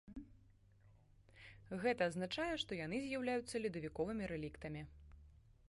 [1.83, 4.81] Гэта азначае, што яны з'яўляюцца ледавіковымі рэліктамі.